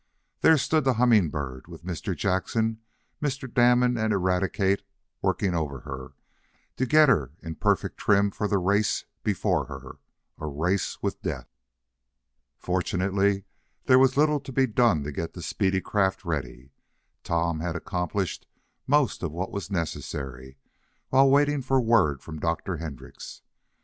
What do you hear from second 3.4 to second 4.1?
Damon